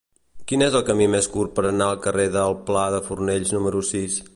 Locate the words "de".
2.97-3.07